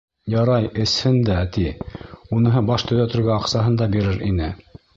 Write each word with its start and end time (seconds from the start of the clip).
Ярай, 0.33 0.69
эсһен 0.85 1.19
дә, 1.27 1.35
ти, 1.59 1.67
уныһы, 2.39 2.65
баш 2.73 2.89
төҙәтергә 2.93 3.35
аҡсаһын 3.37 3.81
да 3.83 3.93
бирер 3.97 4.21
ине. 4.33 4.53